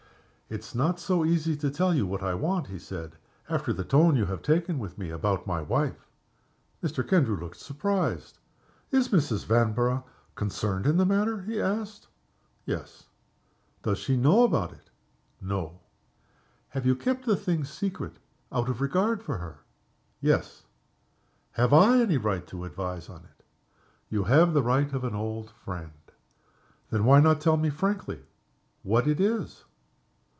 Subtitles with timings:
[0.53, 3.15] "It's not so easy to tell you what I want," he said,
[3.47, 6.09] "after the tone you have taken with me about my wife."
[6.83, 7.07] Mr.
[7.07, 8.37] Kendrew looked surprised.
[8.91, 9.45] "Is Mrs.
[9.45, 10.03] Vanborough
[10.35, 12.07] concerned in the matter?" he asked.
[12.65, 13.05] "Yes."
[13.83, 14.89] "Does she know about it?"
[15.39, 15.79] "No."
[16.71, 18.17] "Have you kept the thing a secret
[18.51, 19.59] out of regard for her?"
[20.19, 20.63] "Yes."
[21.51, 23.45] "Have I any right to advise on it?"
[24.09, 25.93] "You have the right of an old friend."
[26.89, 28.25] "Then, why not tell me frankly
[28.83, 29.63] what it is?"